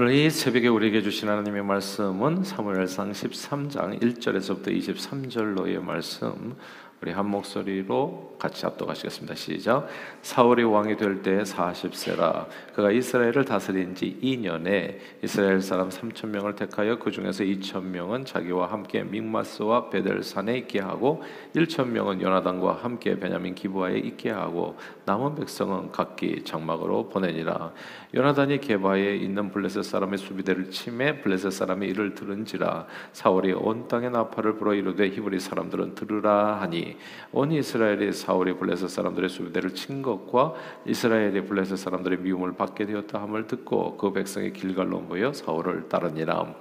[0.00, 6.54] 오늘 이 새벽에 우리에게 주신 하나님의 말씀은 사무엘상 13장 1절에서부터 23절로의 말씀
[7.00, 9.36] 우리 한 목소리로 같이 합독하시겠습니다.
[9.36, 9.86] 시작.
[10.22, 16.98] 사울이 왕이 될 때 40세라 그가 이스라엘을 다스린 지 2년에 이스라엘 사람 3천 명을 택하여
[16.98, 21.22] 그 중에서 2천 명은 자기와 함께 믹마스와 베델산에 있게 하고
[21.54, 27.72] 1천 명은 요나단과 함께 베냐민 기부하에 있게 하고 남은 백성은 각기 장막으로 보내니라.
[28.14, 34.56] 요나단이 게바에 있는 블레셋 사람의 수비대를 침해 블레셋 사람이 이를 들은지라 사울이 온 땅에 나팔을
[34.56, 36.96] 불어 이르되 히브리 사람들은 들으라 하니
[37.32, 40.54] 온 이스라엘이 사울이 블레셋 사람들의 수비대를 친 것과
[40.86, 46.54] 이스라엘이 블레셋 사람들의 미움을 받게 되었다 함을 듣고 그 백성이 길갈로 모여 사울을 따르니라.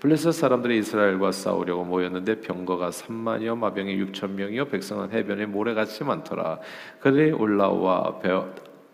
[0.00, 6.58] 블레셋 사람들이 이스라엘과 싸우려고 모였는데 병거가 3만여 마병이 6천 명이요 백성은 해변에 모래같이 많더라.
[7.00, 8.18] 그들이 올라와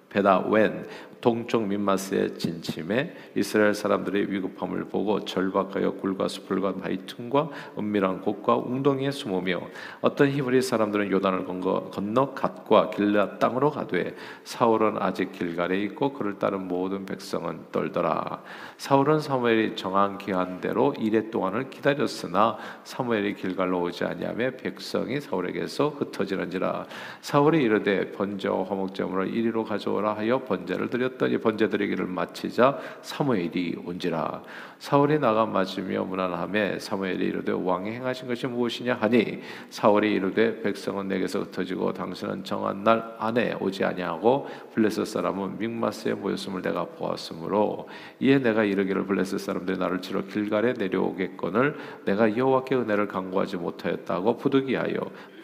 [0.09, 0.86] 베다웬
[1.20, 9.10] 동쪽 민마스의 진침에 이스라엘 사람들의 위급함을 보고 절박하여 굴과 숲을과 바위 틈과 은밀한 곳과 웅덩이에
[9.10, 9.60] 숨으며
[10.00, 11.45] 어떤 히브리 사람들은 요단을
[11.90, 14.14] 건너 갓과 길라 땅으로 가되
[14.45, 18.42] 사울은 아직 길갈에 있고 그를 따른 모든 백성은 떨더라.
[18.76, 26.86] 사울은 사무엘이 정한 기한대로 이래 동안을 기다렸으나 사무엘이 길갈로 오지 아니하며 백성이 사울에게서 흩어지는지라.
[27.20, 34.43] 사울이 이르되 번제와 화목제물을 이리로 가져오라 하여 번제를 드렸 드렸더니 번제 드리기를 마치자 사무엘이 온지라.
[34.79, 39.40] 사울이 나가 맞으며 무난함에 사무엘이 이르되 왕이 행하신 것이 무엇이냐 하니
[39.71, 46.60] 사울이 이르되 백성은 내게서 흩어지고 당신은 정한 날 안에 오지 아니하고 블레셋 사람은 믹마스에 모였음을
[46.63, 47.88] 내가 보았으므로
[48.20, 54.96] 이에 내가 이르기를 블레셋 사람들이 나를 치러 길갈에 내려오겠거늘 내가 여호와께 은혜를 간구하지 못하였다고 부득이하여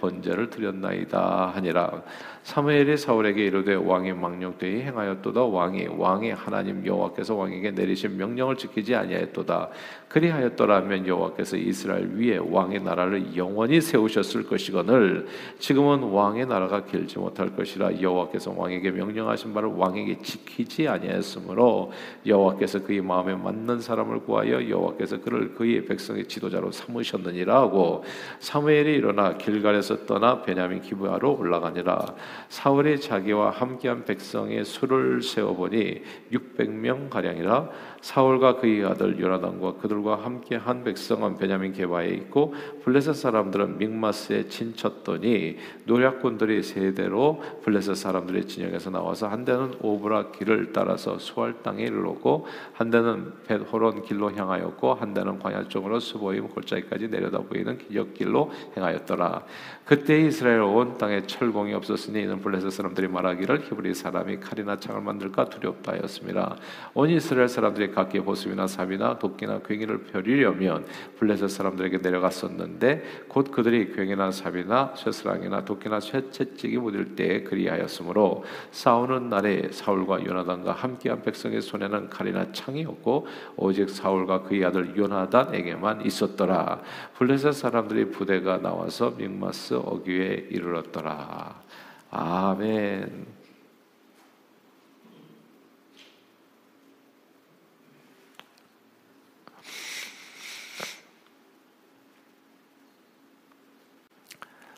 [0.02, 2.02] 번제를 드렸나이다 하니라.
[2.42, 5.44] 사무엘이 사울에게 이르되 왕이 망령되이 행하였도다.
[5.44, 9.68] 왕이 왕이 하나님 여호와께서 왕에게 내리신 명령을 지키지 아니하였도다.
[10.08, 15.26] 그리하였더라면 여호와께서 이스라엘 위에 왕의 나라를 영원히 세우셨을 것이거늘
[15.58, 21.92] 지금은 왕의 나라가 길지 못할 것이라 여호와께서 왕에게 명령하신 바를 왕에게 지키지 아니하였으므로
[22.26, 28.04] 여호와께서 그의 마음에 맞는 사람을 구하여 여호와께서 그를 그의 백성의 지도자로 삼으셨느니라 하고
[28.40, 32.14] 사무엘이 일어나 길갈에서 떠나 베냐민 기브아로 올라가니라.
[32.48, 37.68] 사울이 자기와 함께한 백성의 수를 세어보니 600명 가량이라.
[38.02, 42.52] 사울과 그의 아들 요나단과 그들과 함께 한 백성은 베냐민 게바에 있고
[42.84, 50.32] 블레셋 사람들은 믹마스에 진 쳤더니 노략꾼들이 세 대로 블레셋 사람들의 진영에서 나와서 한 대는 오브라
[50.32, 56.48] 길을 따라서 수알 땅에 이르렀고 한 대는 벳호론 길로 향하였고 한 대는 광야 쪽으로 스보임
[56.48, 59.44] 골짜기까지 내려다 보이는 지역 길로 행하였더라
[59.84, 65.46] 그때 이스라엘 온 땅에 철공이 없었으니 이는 블레셋 사람들이 말하기를 히브리 사람이 칼이나 창을 만들까
[65.46, 66.56] 두렵다 하였습니다.
[66.94, 70.86] 온 이스라엘 사람들이 각기 보습이나 삽이나 도끼나 괭이를 펴리려면
[71.18, 79.68] 블레셋 사람들에게 내려갔었는데 곧 그들이 괭이나 삽이나 쇠스랑이나 도끼나 쇠채찍이 묻을 때에 그리하였으므로 싸우는 날에
[79.72, 83.26] 사울과 요나단과 함께한 백성의 손에는 칼이나 창이었고
[83.56, 86.80] 오직 사울과 그의 아들 요나단에게만 있었더라.
[87.18, 91.62] 블레셋 사람들이 부대가 나와서 믹마스 어귀에 이르렀더라
[92.10, 93.26] 아멘.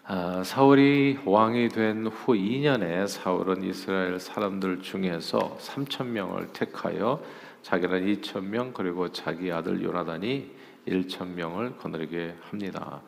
[0.06, 7.22] 아, 사울이 왕이 된 후 2년에 사울은 이스라엘 사람들 중에서 3천 명을 택하여
[7.62, 10.50] 자기는 2천 명 그리고 자기 아들 요나단이
[10.86, 13.00] 1천 명을 거느리게 합니다.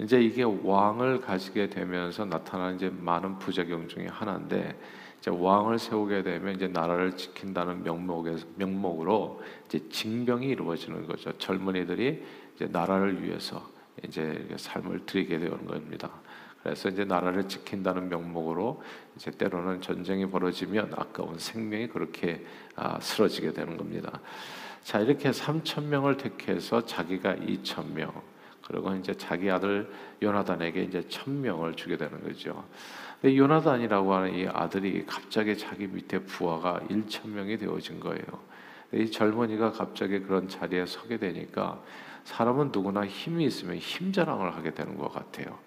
[0.00, 4.78] 이제 이게 왕을 가지게 되면서 나타나는 이제 많은 부작용 중에 하나인데
[5.18, 11.36] 이제 왕을 세우게 되면 이제 나라를 지킨다는 명목에 명목으로 이제 징병이 이루어지는 거죠.
[11.38, 12.22] 젊은이들이
[12.54, 13.68] 이제 나라를 위해서
[14.04, 16.10] 이제 삶을 드리게 되는 겁니다.
[16.62, 18.80] 그래서 이제 나라를 지킨다는 명목으로
[19.16, 22.44] 이제 때로는 전쟁이 벌어지면 아까운 생명이 그렇게
[22.76, 24.20] 아, 쓰러지게 되는 겁니다.
[24.84, 28.12] 자 이렇게 3천 명을 택해서 자기가 2천 명
[28.68, 29.90] 그리고 이제 자기 아들
[30.22, 32.64] 요나단에게 이제 천 명을 주게 되는 거죠.
[33.20, 38.22] 근데 요나단이라고 하는 이 아들이 갑자기 자기 밑에 부하가 1천 명이 되어진 거예요.
[38.92, 41.82] 이 젊은이가 갑자기 그런 자리에 서게 되니까
[42.24, 45.58] 사람은 누구나 힘이 있으면 힘 자랑을 하게 되는 것 같아요.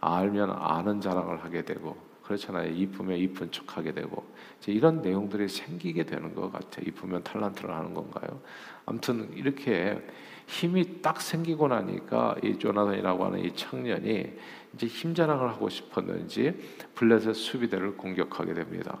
[0.00, 2.72] 알면 아는 자랑을 하게 되고 그렇잖아요.
[2.72, 4.24] 이쁘면 이쁜 척하게 되고
[4.66, 6.86] 이런 내용들이 생기게 되는 것 같아요.
[6.88, 8.40] 이쁘면 탈란트를 하는 건가요?
[8.86, 9.98] 아무튼 이렇게
[10.46, 14.32] 힘이 딱 생기고 나니까 이 조나단이라고 하는 이 청년이
[14.74, 16.54] 이제 힘 자랑을 하고 싶었는지
[16.94, 18.98] 블레셋 수비대를 공격하게 됩니다.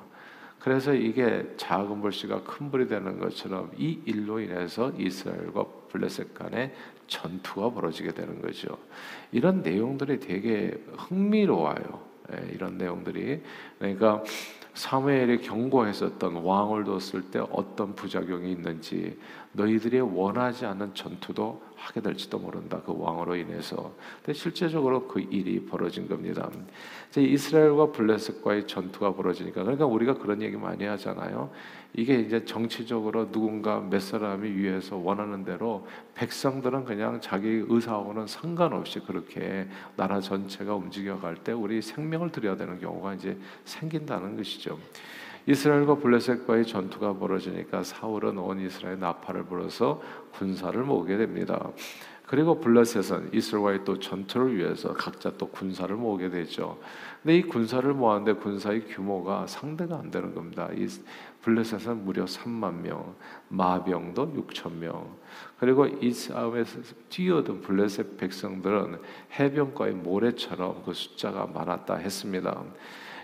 [0.58, 6.74] 그래서 이게 작은 불씨가 큰 불이 되는 것처럼 이 일로 인해서 이스라엘과 블레셋 간에
[7.06, 8.78] 전투가 벌어지게 되는 거죠.
[9.30, 12.13] 이런 내용들이 되게 흥미로워요.
[12.32, 13.42] 예, 이런 내용들이.
[13.78, 14.22] 그러니까
[14.74, 19.18] 사무엘이 경고했었던 왕을 뒀을 때 어떤 부작용이 있는지
[19.52, 22.80] 너희들이 원하지 않는 전투도 하게 될지도 모른다.
[22.84, 23.92] 그 왕으로 인해서.
[24.22, 26.50] 근데 실제적으로 그 일이 벌어진 겁니다.
[27.10, 31.50] 이제 이스라엘과 블레셋과의 전투가 벌어지니까 그러니까 우리가 그런 얘기 많이 하잖아요.
[31.92, 39.68] 이게 이제 정치적으로 누군가 몇 사람이 위해서 원하는 대로 백성들은 그냥 자기 의사하고는 상관없이 그렇게
[39.94, 44.78] 나라 전체가 움직여갈 때 우리 생명을 들여야 되는 경우가 이제 생긴다는 것이죠.
[45.46, 50.00] 이스라엘과 블레셋과의 전투가 벌어지니까 사울은 온 이스라엘 나팔을 불어서
[50.32, 51.70] 군사를 모으게 됩니다.
[52.26, 56.78] 그리고 블레셋은 이스라엘과의 또 전투를 위해서 각자 또 군사를 모으게 되죠.
[57.22, 60.70] 근데 이 군사를 모았는데 군사의 규모가 상대가 안 되는 겁니다.
[60.74, 60.88] 이
[61.42, 63.14] 블레셋은 무려 3만 명,
[63.48, 65.14] 마병도 6천 명.
[65.58, 66.80] 그리고 이 싸움에서
[67.10, 68.98] 뛰어든 블레셋 백성들은
[69.38, 72.64] 해변가의 모래처럼 그 숫자가 많았다 했습니다.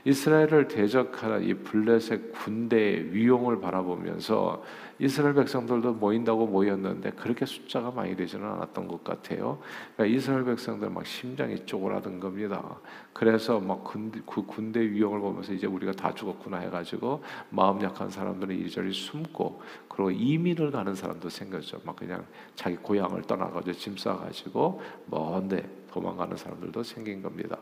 [0.04, 4.62] 이스라엘을 대적하는 이 블레셋 군대의 위용을 바라보면서
[4.98, 9.58] 이스라엘 백성들도 모인다고 모였는데 그렇게 숫자가 많이 되지는 않았던 것 같아요.
[9.96, 12.78] 그러니까 이스라엘 백성들 막 심장이 쪼그라든 겁니다.
[13.14, 18.54] 그래서 막 군대, 그 군대 위용을 보면서 이제 우리가 다 죽었구나 해가지고 마음 약한 사람들은
[18.56, 21.80] 이리저리 숨고 그리고 이민을 가는 사람도 생겼죠.
[21.84, 22.24] 막 그냥
[22.54, 27.56] 자기 고향을 떠나가지고 짐 싸가지고 먼데 도망가는 사람들도 생긴 겁니다.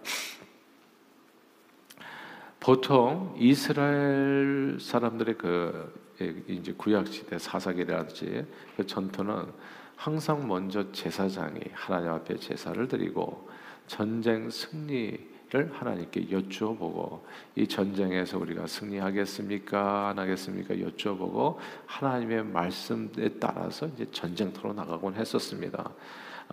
[2.68, 6.12] 보통 이스라엘 사람들의 그
[6.48, 8.44] 이제 구약 시대 사사기라든지
[8.76, 9.46] 그 전투는
[9.96, 13.48] 항상 먼저 제사장이 하나님 앞에 제사를 드리고
[13.86, 17.24] 전쟁 승리를 하나님께 여쭈어보고
[17.56, 25.90] 이 전쟁에서 우리가 승리하겠습니까 안 하겠습니까 여쭈어보고 하나님의 말씀에 따라서 이제 전쟁터로 나가곤 했었습니다.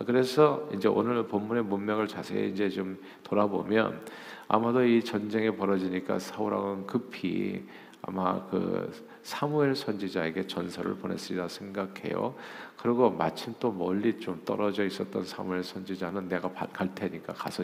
[0.06, 4.06] 그래서 이제 오늘 본문의 문맥을 자세히 이제 좀 돌아보면
[4.48, 7.66] 아마도 이 전쟁이 벌어지니까 사울왕은 급히
[8.02, 8.92] 아마 그
[9.24, 12.36] 사무엘 선지자에게 전설을 보냈으리라 생각해요.
[12.78, 17.64] 그리고 마침 또 멀리 좀 떨어져 있었던 사무엘 선지자는 내가 갈 테니까 가서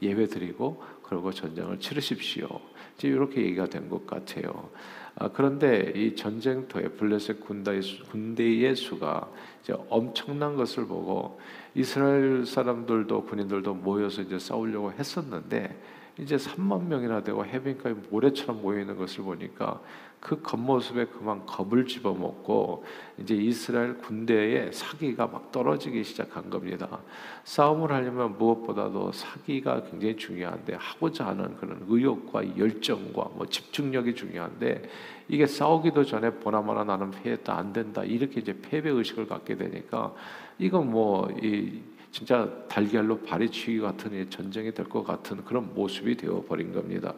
[0.00, 0.82] 예배 드리고
[1.12, 2.48] 그리고 전쟁을 치르십시오.
[2.96, 4.70] 이제 이렇게 얘기가 된 것 같아요.
[5.14, 9.30] 아, 그런데 이 전쟁터에 블레셋 군대의, 군대의 수가
[9.62, 11.38] 이제 엄청난 것을 보고
[11.74, 15.78] 이스라엘 사람들도 군인들도 모여서 이제 싸우려고 했었는데
[16.18, 19.80] 이제 3만 명이나 되고 해변가에 모래처럼 모여 있는 것을 보니까
[20.20, 22.84] 그 겉모습에 그만 겁을 집어먹고
[23.18, 27.00] 이제 이스라엘 군대의 사기가 막 떨어지기 시작한 겁니다.
[27.42, 34.82] 싸움을 하려면 무엇보다도 사기가 굉장히 중요한데 하고자 하는 그런 의욕과 열정과 뭐 집중력이 중요한데
[35.28, 40.14] 이게 싸우기도 전에 보나마나 나는 패했다 안 된다 이렇게 이제 패배 의식을 갖게 되니까
[40.58, 41.80] 이건 뭐 이
[42.12, 47.14] 진짜 달걀로 발이 치기 같은 전쟁이 될 것 같은 그런 모습이 되어 버린 겁니다.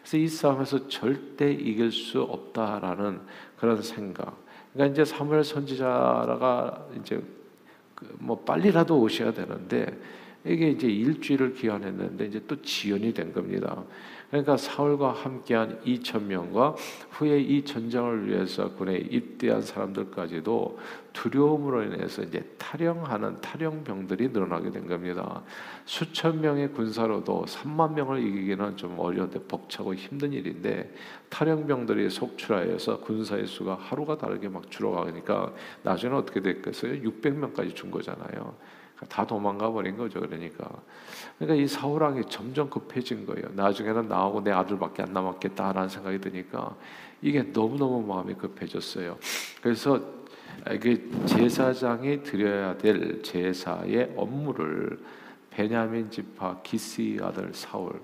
[0.00, 3.20] 그래서 이 싸움에서 절대 이길 수 없다라는
[3.58, 4.36] 그런 생각.
[4.72, 7.22] 그러니까 이제 사무엘 선지자가 이제
[7.94, 9.86] 그뭐 빨리라도 오셔야 되는데
[10.46, 13.84] 이게 이제 일주일을 기한했는데 이제 또 지연이 된 겁니다.
[14.30, 16.76] 그러니까 사울과 함께한 2천 명과
[17.10, 20.78] 후에 이 전쟁을 위해서 군에 입대한 사람들까지도
[21.12, 25.42] 두려움으로 인해서 이제 탈영하는 탈영병들이 늘어나게 된 겁니다.
[25.84, 30.94] 수천 명의 군사로도 3만 명을 이기기는 좀 어려운데 벅차고 힘든 일인데
[31.28, 35.52] 탈영병들이 속출하여서 군사의 수가 하루가 다르게 막 줄어가니까
[35.82, 37.02] 나중에 어떻게 됐겠어요?
[37.02, 38.54] 600명까지 준 거잖아요.
[39.08, 40.20] 다 도망가 버린 거죠.
[40.20, 40.68] 그러니까.
[41.38, 43.48] 그러니까 이 사울왕이 점점 급해진 거예요.
[43.54, 46.74] 나중에는 나하고 내 아들밖에 안 남았겠다라는 생각이 드니까
[47.22, 49.18] 이게 너무 너무 마음이 급해졌어요.
[49.62, 50.00] 그래서
[50.80, 54.98] 그 제사장이 드려야 될 제사의 업무를
[55.50, 58.00] 베냐민 지파 기스 아들 사울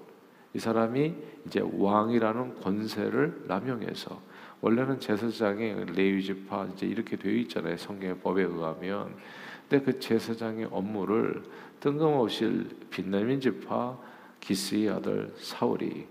[0.55, 1.15] 이 사람이
[1.47, 4.21] 이제 왕이라는 권세를 남용해서
[4.63, 7.77] 원래는 제사장이 레위 지파 이제 이렇게 되어 있잖아요.
[7.77, 9.15] 성경의 법에 의하면
[9.69, 11.43] 근데 그 제사장의 업무를
[11.81, 13.99] 뜬금없이 빛나민 지파
[14.41, 16.07] 기스의 아들 사울이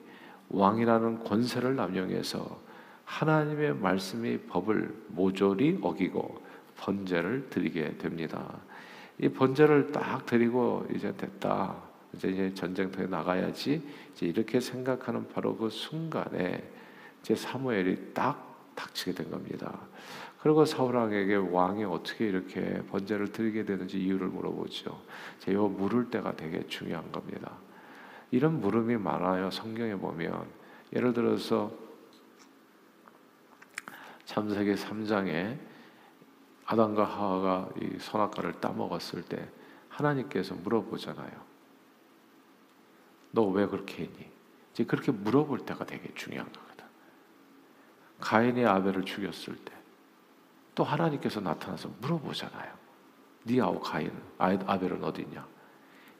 [0.49, 2.59] 왕이라는 권세를 남용해서
[3.05, 6.43] 하나님의 말씀의 법을 모조리 어기고
[6.77, 8.59] 번제를 드리게 됩니다.
[9.19, 11.75] 이 번제를 딱 드리고 이제 됐다.
[12.13, 13.81] 이제, 이제 전쟁터에 나가야지.
[14.11, 16.63] 이제 이렇게 생각하는 바로 그 순간에
[17.21, 19.79] 이제 사무엘이 딱 닥치게 된 겁니다.
[20.45, 25.01] 그리고 사울왕에게 왕이 어떻게 이렇게 번제를 드리게 되는지 이유를 물어보죠.
[25.39, 27.53] 제가 물을 때가 되게 중요한 겁니다.
[28.29, 29.49] 이런 물음이 많아요.
[29.49, 30.45] 성경에 보면
[30.93, 31.73] 예를 들어서
[34.25, 35.57] 참세기 3장에
[36.67, 39.49] 아담과 하와가 이 선악과를 따먹었을 때
[39.89, 41.41] 하나님께서 물어보잖아요.
[43.31, 44.29] 너 왜 그렇게 했니?
[44.73, 46.85] 이제 그렇게 물어볼 때가 되게 중요한 거거든.
[48.19, 49.84] 가인이 아벨을 죽였을 때
[50.75, 52.73] 또 하나님께서 나타나서 물어보잖아요.
[53.45, 55.45] 네 아우 가인, 아벨은 어디 있냐?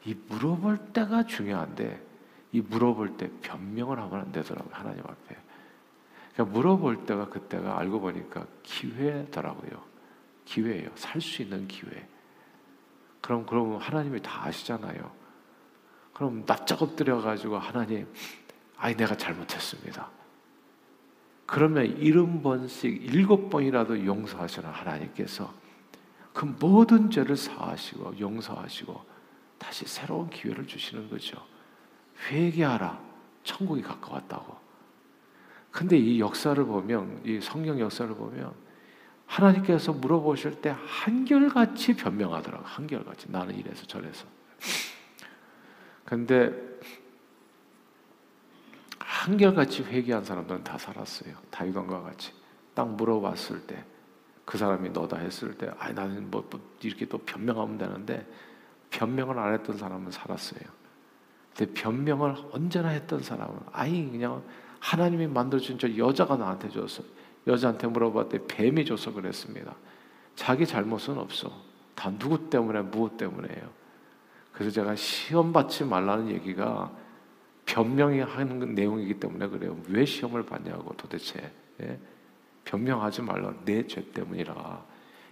[0.04, 2.02] 이 물어볼 때가 중요한데
[2.52, 4.74] 이 물어볼 때 변명을 하면 안 되더라고요.
[4.74, 5.36] 하나님 앞에.
[6.32, 9.82] 그러니까 물어볼 때가 그때가 알고 보니까 기회더라고요.
[10.44, 10.90] 기회예요.
[10.94, 12.08] 살 수 있는 기회.
[13.20, 15.10] 그럼 그럼 하나님이 다 아시잖아요.
[16.12, 18.06] 그럼 납작 엎드려 가지고 하나님,
[18.78, 20.08] 아이 내가 잘못했습니다.
[21.46, 25.52] 그러면 일흔 번씩 일곱 번이라도 용서하시는 하나님께서
[26.32, 29.16] 그 모든 죄를 사하시고 용서하시고
[29.58, 31.40] 다시 새로운 기회를 주시는 거죠.
[32.28, 33.00] 회개하라.
[33.44, 34.56] 천국이 가까웠다고.
[35.70, 38.52] 근데 이 역사를 보면 이 성경 역사를 보면
[39.26, 42.64] 하나님께서 물어보실 때 한결같이 변명하더라고.
[42.64, 44.26] 한결같이 나는 이래서 저래서.
[46.04, 46.75] 근데
[49.26, 51.34] 한결같이 회개한 사람들은 다 살았어요.
[51.50, 52.32] 다윗왕과 같이
[52.74, 53.84] 딱 물어봤을 때
[54.46, 58.24] 그 사람이 너다 했을 때, 아 나는 뭐, 뭐 이렇게 또 변명하면 되는데
[58.90, 60.60] 변명을 안 했던 사람은 살았어요.
[61.54, 64.42] 근데 변명을 언제나 했던 사람은 아이 그냥
[64.78, 67.02] 하나님이 만들어준 저 여자가 나한테 줬어.
[67.46, 69.74] 여자한테 물어봤더니 뱀이 줘서 그랬습니다.
[70.36, 71.50] 자기 잘못은 없어.
[71.96, 73.68] 다 누구 때문에 무엇 때문에요.
[74.52, 76.92] 그래서 제가 시험 받지 말라는 얘기가
[77.66, 79.76] 변명이 하는 내용이기 때문에 그래요.
[79.88, 81.50] 왜 시험을 받냐고 도대체.
[81.82, 81.98] 예?
[82.64, 83.52] 변명하지 말라.
[83.64, 84.82] 내 죄 때문이라.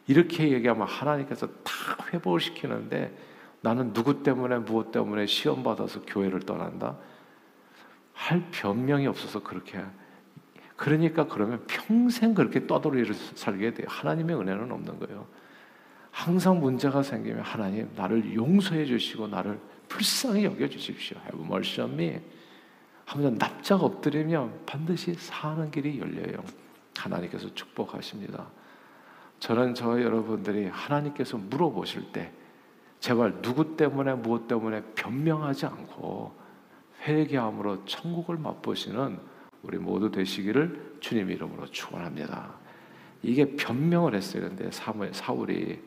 [0.06, 1.72] 이렇게 얘기하면 하나님께서 다
[2.12, 3.16] 회복을 시키는데
[3.62, 6.96] 나는 누구 때문에 무엇 때문에 시험 받아서 교회를 떠난다?
[8.12, 9.82] 할 변명이 없어서 그렇게
[10.76, 13.86] 그러니까 그러면 평생 그렇게 떠돌이를 살게 돼요.
[13.88, 15.26] 하나님의 은혜는 없는 거예요.
[16.10, 21.18] 항상 문제가 생기면 하나님 나를 용서해 주시고 나를 불쌍히 여겨 주십시오.
[21.18, 22.20] Have mercy on me.
[23.06, 26.42] 하면 납작 엎드리면 반드시 사는 길이 열려요.
[26.96, 28.46] 하나님께서 축복하십니다.
[29.40, 32.32] 저는 저 여러분들이 하나님께서 물어보실 때
[33.00, 36.34] 제발 누구 때문에 무엇 때문에 변명하지 않고
[37.02, 39.18] 회개함으로 천국을 맛보시는
[39.62, 42.54] 우리 모두 되시기를 주님 이름으로 축원합니다.
[43.22, 44.48] 이게 변명을 했어요.
[44.48, 44.70] 근데
[45.12, 45.82] 사울이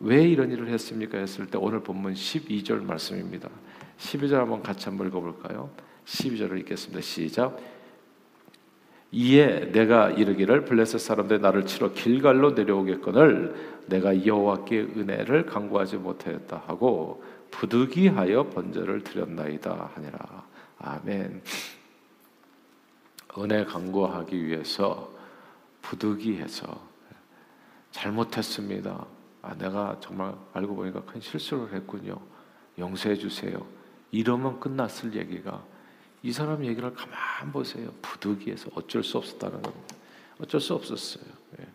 [0.00, 1.18] 왜 이런 일을 했습니까?
[1.18, 3.50] 했을 때 오늘 본문 12절 말씀입니다.
[3.98, 5.70] 12절 한번 같이 한번 읽어볼까요?
[6.06, 7.02] 12절을 읽겠습니다.
[7.02, 7.58] 시작.
[9.12, 13.54] 이에 내가 이르기를 블레셋 사람들 나를 치러 길갈로 내려오겠거늘
[13.86, 20.44] 내가 여호와께 은혜를 간구하지 못하였다 하고 부득이하여 번제를 드렸나이다 하니라.
[20.78, 21.42] 아멘.
[23.38, 25.12] 은혜 간구하기 위해서
[25.82, 26.88] 부득이해서
[27.90, 29.06] 잘못했습니다.
[29.42, 32.20] 아, 내가 정말 알고 보니까 큰 실수를 했군요.
[32.78, 33.66] 용서해 주세요.
[34.10, 35.64] 이러면 끝났을 얘기가
[36.22, 37.90] 이 사람 얘기를 가만 보세요.
[38.02, 39.96] 부득이해서 어쩔 수 없었다는 겁니다.
[40.40, 41.24] 어쩔 수 없었어요.
[41.60, 41.66] 예.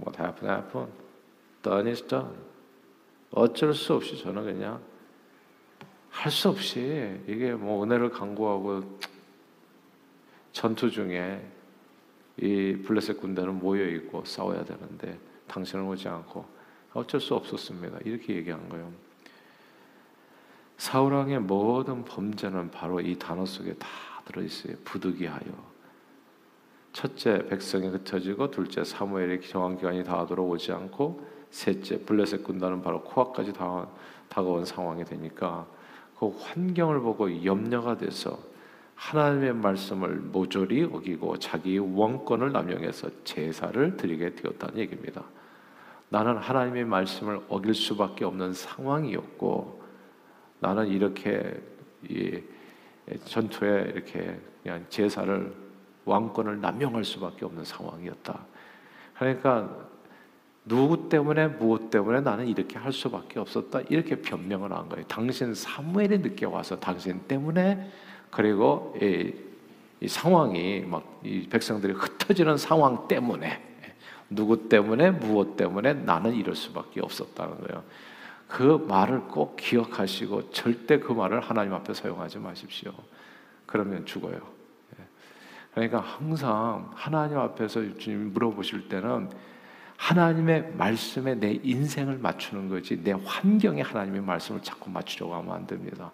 [0.00, 0.92] What happened, happened.
[1.62, 2.34] Done is done.
[3.32, 4.80] 어쩔 수 없이 저는 그냥
[6.10, 8.98] 할 수 없이 이게 뭐 은혜를 강구하고
[10.52, 11.44] 전투 중에
[12.36, 15.18] 이 블레셋 군대는 모여 있고 싸워야 되는데
[15.52, 16.44] 당신은 오지 않고
[16.94, 17.98] 어쩔 수 없었습니다.
[18.04, 18.90] 이렇게 얘기한 거예요.
[20.78, 23.88] 사울 왕의 모든 범죄는 바로 이 단어 속에 다
[24.24, 24.74] 들어 있어요.
[24.84, 25.72] 부득이하여.
[26.92, 33.52] 첫째 백성이 흩어지고 둘째 사무엘의 정한 기간이 다하도록 오지 않고 셋째 블레셋 군단은 바로 코앞까지
[34.28, 35.66] 다가온 상황이 되니까
[36.18, 38.38] 그 환경을 보고 염려가 돼서
[38.94, 45.24] 하나님의 말씀을 모조리 어기고 자기 원권을 남용해서 제사를 드리게 되었다는 얘기입니다.
[46.12, 49.82] 나는 하나님의 말씀을 어길 수밖에 없는 상황이었고
[50.60, 51.58] 나는 이렇게
[52.06, 52.38] 이
[53.24, 55.54] 전투에 이렇게 그냥 제사를
[56.04, 58.44] 왕권을 남용할 수밖에 없는 상황이었다.
[59.18, 59.74] 그러니까
[60.66, 65.06] 누구 때문에 무엇 때문에 나는 이렇게 할 수밖에 없었다 이렇게 변명을 한 거예요.
[65.06, 67.90] 당신 사무엘이 늦게 와서 당신 때문에
[68.30, 69.32] 그리고 이,
[70.02, 73.71] 이 상황이 막 이 백성들이 흩어지는 상황 때문에
[74.34, 77.82] 누구 때문에 무엇 때문에 나는 이럴 수밖에 없었다는 거예요.
[78.48, 82.92] 그 말을 꼭 기억하시고 절대 그 말을 하나님 앞에 사용하지 마십시오.
[83.66, 84.34] 그러면 죽어요.
[84.98, 85.04] 예.
[85.72, 89.30] 그러니까 항상 하나님 앞에서 주님 물어보실 때는
[89.96, 96.12] 하나님의 말씀에 내 인생을 맞추는 거지 내 환경에 하나님의 말씀을 자꾸 맞추려고 하면 안 됩니다.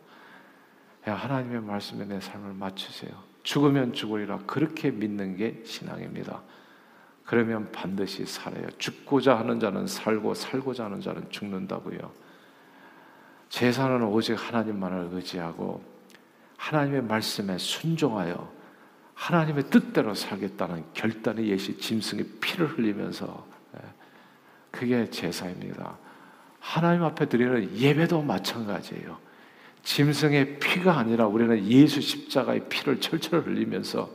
[1.02, 3.12] 하나님의 말씀에 내 삶을 맞추세요.
[3.42, 6.42] 죽으면 죽으리라 그렇게 믿는 게 신앙입니다.
[7.28, 8.66] 그러면 반드시 살아요.
[8.78, 12.10] 죽고자 하는 자는 살고 살고자 하는 자는 죽는다고요.
[13.50, 15.84] 제사는 오직 하나님만을 의지하고
[16.56, 18.50] 하나님의 말씀에 순종하여
[19.12, 23.80] 하나님의 뜻대로 살겠다는 결단의 예시 짐승의 피를 흘리면서 예,
[24.70, 25.98] 그게 제사입니다.
[26.60, 29.18] 하나님 앞에 드리는 예배도 마찬가지예요.
[29.82, 34.08] 짐승의 피가 아니라 우리는 예수 십자가의 피를 철철 흘리면서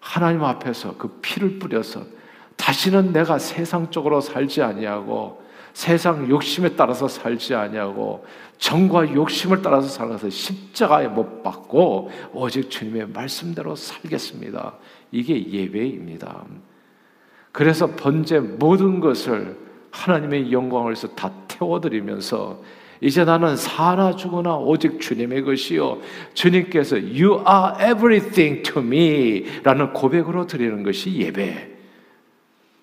[0.00, 2.20] 하나님 앞에서 그 피를 뿌려서
[2.62, 5.42] 다시는 내가 세상적으로 살지 아니하고
[5.72, 8.24] 세상 욕심에 따라서 살지 아니하고
[8.58, 14.74] 정과 욕심을 따라서 살아서 십자가에 못 박고 오직 주님의 말씀대로 살겠습니다.
[15.10, 16.44] 이게 예배입니다.
[17.50, 19.58] 그래서 번제 모든 것을
[19.90, 22.62] 하나님의 영광을 위해서 다 태워드리면서
[23.00, 25.98] 이제 나는 사나 죽으나 오직 주님의 것이요.
[26.34, 31.71] 주님께서 You are everything to me 라는 고백으로 드리는 것이 예배.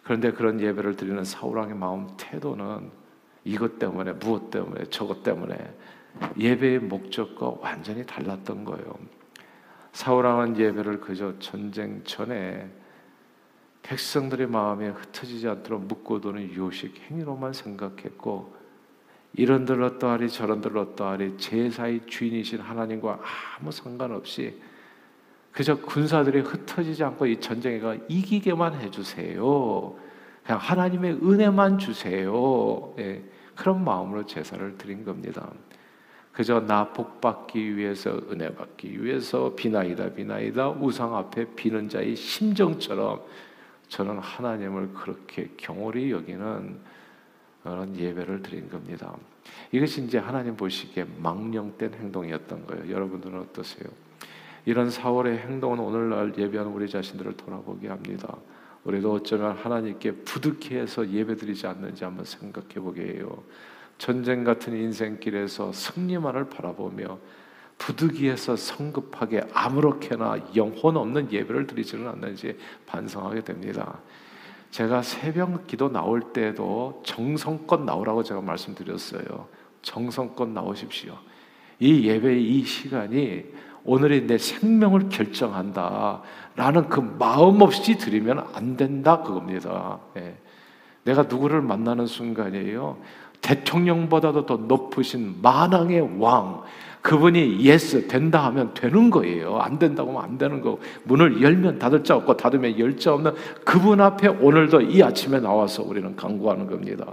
[0.09, 2.89] 그런데 그런 예배를 드리는 사울왕의 마음 태도는
[3.43, 5.55] 이것 때문에 무엇 때문에 저것 때문에
[6.35, 8.97] 예배의 목적과 완전히 달랐던 거예요.
[9.91, 12.67] 사울왕은 예배를 그저 전쟁 전에
[13.83, 18.55] 백성들의 마음에 흩어지지 않도록 묶어두는 요식 행위로만 생각했고
[19.33, 23.19] 이런들 어떠하리 저런들 어떠하리 제사의 주인이신 하나님과
[23.59, 24.59] 아무 상관없이
[25.51, 29.95] 그저 군사들이 흩어지지 않고 이 전쟁에가 이기게만 해주세요.
[30.43, 32.93] 그냥 하나님의 은혜만 주세요.
[32.99, 33.23] 예,
[33.55, 35.49] 그런 마음으로 제사를 드린 겁니다.
[36.31, 43.21] 그저 나 복받기 위해서 은혜 받기 위해서 비나이다 비나이다 우상 앞에 비는 자의 심정처럼
[43.89, 46.79] 저는 하나님을 그렇게 경홀히 여기는
[47.63, 49.13] 그런 예배를 드린 겁니다.
[49.71, 52.89] 이것이 이제 하나님 보시기에 망령된 행동이었던 거예요.
[52.89, 53.89] 여러분들은 어떠세요?
[54.65, 58.37] 이런 사월의 행동은 오늘날 예배하는 우리 자신들을 돌아보게 합니다.
[58.83, 63.43] 우리도 어쩌면 하나님께 부득이해서 예배드리지 않는지 한번 생각해 보게 해요.
[63.97, 67.19] 전쟁 같은 인생길에서 승리만을 바라보며
[67.77, 73.99] 부득이해서 성급하게 아무렇게나 영혼 없는 예배를 드리지는 않는지 반성하게 됩니다.
[74.71, 79.47] 제가 새벽 기도 나올 때도 정성껏 나오라고 제가 말씀드렸어요.
[79.81, 81.17] 정성껏 나오십시오.
[81.79, 83.45] 이 예배의 이 시간이
[83.83, 86.21] 오늘의 내 생명을 결정한다.
[86.55, 89.21] 라는 그 마음 없이 드리면 안 된다.
[89.21, 89.99] 그겁니다.
[90.17, 90.35] 예.
[91.03, 92.97] 내가 누구를 만나는 순간이에요.
[93.41, 96.61] 대통령보다도 더 높으신 만왕의 왕.
[97.01, 99.57] 그분이 yes 된다 하면 되는 거예요.
[99.59, 100.77] 안 된다고 하면 안 되는 거.
[101.05, 105.81] 문을 열면 닫을 자 없고 닫으면 열 자 없는 그분 앞에 오늘도 이 아침에 나와서
[105.83, 107.05] 우리는 강구하는 겁니다.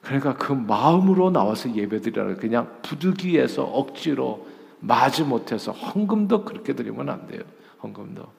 [0.00, 4.46] 그러니까 그 마음으로 나와서 예배드리라는 그냥 부득이해서 억지로
[4.80, 7.42] 마지 못해서 헌금도 그렇게 드리면 안 돼요.
[7.82, 8.30] 헌금도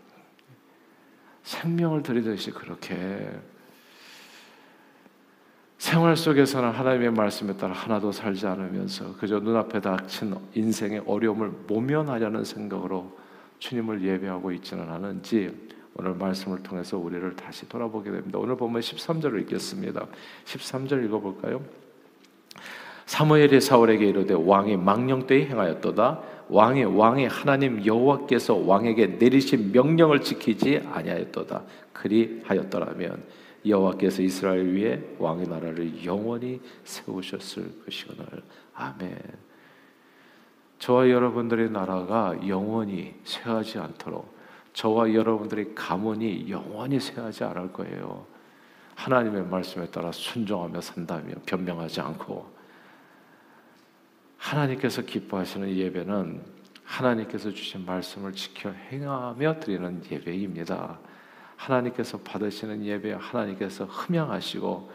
[1.44, 3.32] 생명을 드리듯이 그렇게
[5.78, 13.18] 생활 속에서는 하나님의 말씀에 따라 하나도 살지 않으면서 그저 눈앞에 닥친 인생의 어려움을 모면하려는 생각으로
[13.60, 18.40] 주님을 예배하고 있지는 않은지 오늘 말씀을 통해서 우리를 다시 돌아보게 됩니다.
[18.40, 20.06] 오늘 보면 13절을 읽겠습니다.
[20.46, 21.64] 13절 읽어볼까요?
[23.10, 26.22] 사무엘이 사울에게 이르되 왕이 망령되이 행하였도다.
[26.48, 31.64] 왕이 왕의 하나님 여호와께서 왕에게 내리신 명령을 지키지 아니하였도다.
[31.92, 33.24] 그리하였더라면
[33.66, 38.44] 여호와께서 이스라엘 위에 왕의 나라를 영원히 세우셨을 것이거늘.
[38.76, 39.18] 아멘.
[40.78, 44.32] 저와 여러분들의 나라가 영원히 쇠하지 않도록
[44.74, 48.28] 저와 여러분들의 가문이 영원히 쇠하지 않을 거예요.
[48.94, 52.59] 하나님의 말씀에 따라 순종하며 산다며 변명하지 않고
[54.40, 56.42] 하나님께서 기뻐하시는 예배는
[56.84, 60.98] 하나님께서 주신 말씀을 지켜 행하며 드리는 예배입니다.
[61.56, 64.92] 하나님께서 받으시는 예배 하나님께서 흠양하시고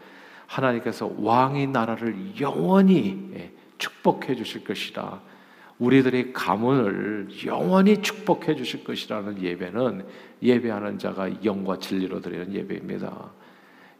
[0.47, 5.21] 하나님께서 왕의 나라를 영원히 예, 축복해 주실 것이라
[5.77, 10.05] 우리들의 가문을 영원히 축복해 주실 것이라는 예배는
[10.41, 13.31] 예배하는 자가 영과 진리로 드리는 예배입니다.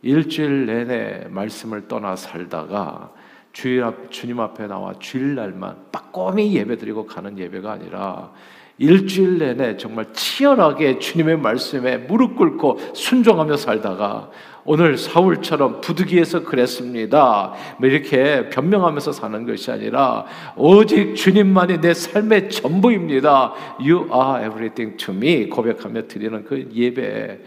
[0.02, 3.14] 일주일 내내 말씀을 떠나 살다가
[3.56, 8.32] 주일 앞, 주님 앞에 나와 주일 날만 빠꼼히 예배드리고 가는 예배가 아니라
[8.78, 14.30] 일주일 내내 정말 치열하게 주님의 말씀에 무릎 꿇고 순종하며 살다가
[14.66, 17.54] 오늘 사울처럼 부득이해서 그랬습니다.
[17.78, 20.26] 뭐 이렇게 변명하면서 사는 것이 아니라
[20.58, 23.54] 오직 주님만이 내 삶의 전부입니다.
[23.80, 27.40] You are everything to me 고백하며 드리는 그 예배.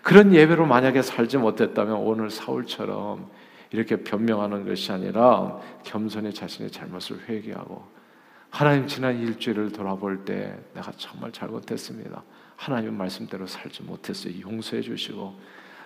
[0.00, 3.28] 그런 예배로 만약에 살지 못했다면 오늘 사울처럼
[3.72, 8.00] 이렇게 변명하는 것이 아니라 겸손히 자신의 잘못을 회개하고
[8.50, 12.22] 하나님 지난 일주일을 돌아볼 때 내가 정말 잘못했습니다.
[12.56, 14.40] 하나님 말씀대로 살지 못했어요.
[14.40, 15.38] 용서해 주시고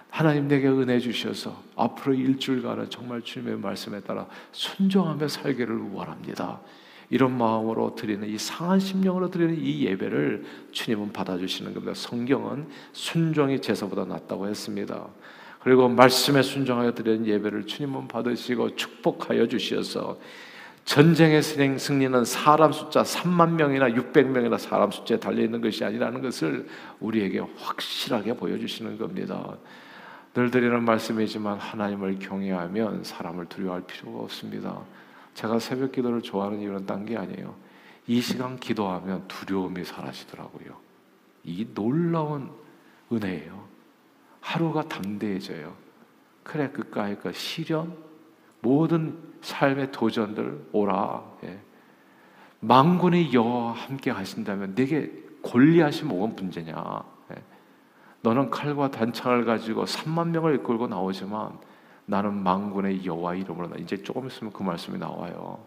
[0.09, 6.61] 하나님 내게 은혜 주셔서 앞으로 일주일간은 정말 주님의 말씀에 따라 순종하며 살기를 원합니다.
[7.11, 11.93] 이런 마음으로 드리는 이 상한 심령으로 드리는 이 예배를 주님은 받아주시는 겁니다.
[11.95, 15.09] 성경은 순종이 제사보다 낫다고 했습니다.
[15.65, 20.21] 그리고 말씀에 순종하여 드리는 예배를 주님은 받으시고 축복하여 주셔서
[20.85, 26.69] 전쟁의 승리는 사람 숫자 3만 명이나 600명이나 사람 숫자에 달려 있는 것이 아니라는 것을
[27.01, 29.57] 우리에게 확실하게 보여주시는 겁니다.
[30.35, 34.83] 늘 드리는 말씀이지만 하나님을 경외하면 사람을 두려워할 필요가 없습니다.
[35.33, 37.55] 제가 새벽 기도를 좋아하는 이유는 딴 게 아니에요.
[38.07, 40.77] 이 시간 기도하면 두려움이 사라지더라고요.
[41.45, 42.51] 이 놀라운
[43.11, 43.64] 은혜예요.
[44.45, 45.75] 하루가 담대해져요.
[46.43, 47.97] 그래 그까이 그 시련
[48.61, 51.25] 모든 삶의 도전들 오라.
[51.45, 51.59] 예.
[52.61, 57.05] 망군의 여호와 함께 하신다면 내게 골리앗이 뭐가 문제냐?
[57.33, 57.43] 예.
[58.21, 61.59] 너는 칼과 단창을 가지고 3만 명을 이끌고 나오지만
[62.05, 65.59] 나는 망군의 여호와 이름으로 나 이제 조금 있으면 그 말씀이 나와요.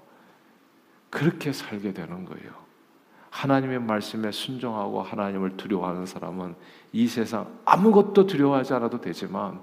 [1.10, 2.66] 그렇게 살게 되는 거예요.
[3.30, 6.56] 하나님의 말씀에 순종하고 하나님을 두려워하는 사람은
[6.94, 9.60] 이 세상 아무것도 두려워하지 않아도 되지만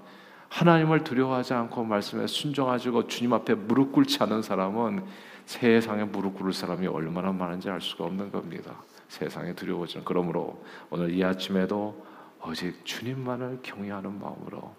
[0.49, 5.03] 하나님을 두려워하지 않고 말씀에 순종하시고 주님 앞에 무릎 꿇지 않은 사람은
[5.45, 8.73] 세상에 무릎 꿇을 사람이 얼마나 많은지 알 수가 없는 겁니다.
[9.07, 12.05] 세상에 두려워지는 그러므로 오늘 이 아침에도
[12.45, 14.73] 오직 주님만을 경외하는 마음으로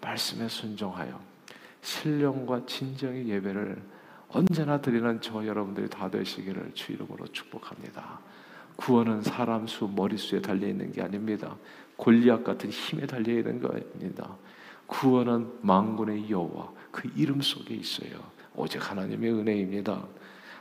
[0.00, 1.18] 말씀에 순종하여
[1.82, 3.80] 신령과 진정의 예배를
[4.34, 8.18] 언제나 드리는 저 여러분들이 다 되시기를 주 이름으로 축복합니다.
[8.74, 11.56] 구원은 사람 수, 머릿수에 달려 있는 게 아닙니다.
[11.96, 14.36] 골리앗 같은 힘에 달려 있는 거입니다.
[14.86, 18.18] 구원은 망군의 여호와 그 이름 속에 있어요.
[18.56, 20.04] 오직 하나님의 은혜입니다.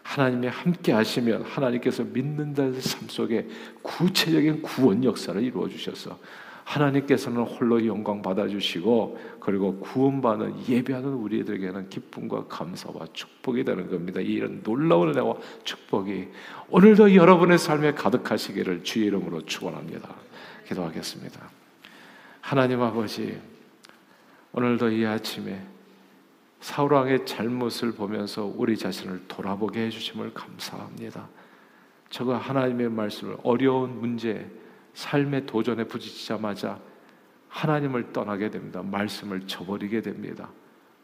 [0.03, 3.47] 하나님의 함께 하시면 하나님께서 믿는 자의 삶 속에
[3.81, 6.19] 구체적인 구원 역사를 이루어 주셔서
[6.63, 14.21] 하나님께서는 홀로 영광 받아주시고 그리고 구원받는 예배하는 우리들에게는 기쁨과 감사와 축복이 되는 겁니다.
[14.21, 16.29] 이런 놀라운 은혜와 축복이
[16.69, 20.09] 오늘도 여러분의 삶에 가득하시기를 주의 이름으로 축원합니다.
[20.67, 21.49] 기도하겠습니다.
[22.41, 23.39] 하나님 아버지
[24.53, 25.61] 오늘도 이 아침에
[26.61, 31.27] 사울 왕의 잘못을 보면서 우리 자신을 돌아보게 해주심을 감사합니다.
[32.09, 34.49] 저거 하나님의 말씀을 어려운 문제
[34.93, 36.79] 삶의 도전에 부딪히자마자
[37.49, 38.81] 하나님을 떠나게 됩니다.
[38.81, 40.49] 말씀을 저버리게 됩니다.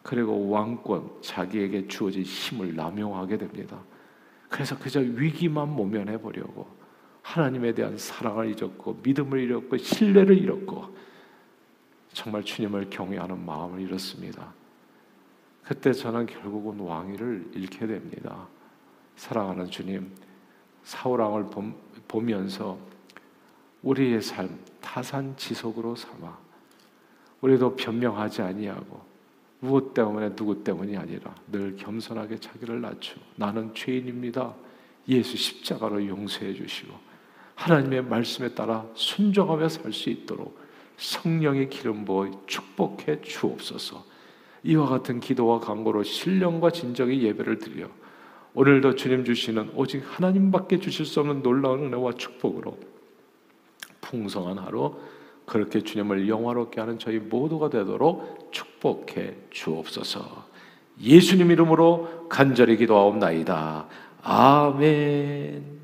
[0.01, 3.79] 그리고 왕권, 자기에게 주어진 힘을 남용하게 됩니다.
[4.49, 6.67] 그래서 그저 위기만 모면해 보려고
[7.21, 10.95] 하나님에 대한 사랑을 잊었고 믿음을 잃었고 신뢰를 잃었고
[12.13, 14.53] 정말 주님을 경외하는 마음을 잃었습니다.
[15.63, 18.47] 그때 저는 결국은 왕위를 잃게 됩니다.
[19.15, 20.11] 사랑하는 주님,
[20.83, 21.45] 사울 왕을
[22.07, 22.79] 보면서
[23.83, 26.37] 우리의 삶 타산지속으로 삼아
[27.41, 29.01] 우리도 변명하지 아니하고
[29.61, 34.53] 무엇 때문에 누구 때문이 아니라 늘 겸손하게 자기를 낮추 나는 죄인입니다.
[35.07, 36.93] 예수 십자가로 용서해 주시고
[37.55, 40.57] 하나님의 말씀에 따라 순종하며 살 수 있도록
[40.97, 44.05] 성령의 기름 부어 축복해 주옵소서.
[44.63, 47.87] 이와 같은 기도와 간구로 신령과 진정의 예배를 드려
[48.53, 52.77] 오늘도 주님 주시는 오직 하나님밖에 주실 수 없는 놀라운 은혜와 축복으로
[54.09, 54.95] 풍성한 하루
[55.45, 60.47] 그렇게 주님을 영화롭게 하는 저희 모두가 되도록 축복해 주옵소서.
[61.01, 63.87] 예수님 이름으로 간절히 기도하옵나이다.
[64.21, 65.78] 아멘.